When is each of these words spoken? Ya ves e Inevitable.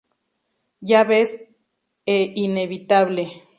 Ya 0.89 1.03
ves 1.09 1.31
e 2.07 2.17
Inevitable. 2.45 3.43